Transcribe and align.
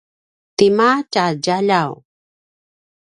tima 0.57 0.89
tja 1.11 1.25
djaljaw? 1.43 1.91